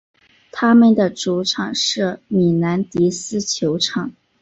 [0.51, 4.11] 他们的主场是米兰迪斯球场。